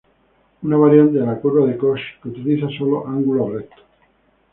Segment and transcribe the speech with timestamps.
[0.63, 3.83] Una variante de la curva de Koch que utiliza sólo ángulos rectos.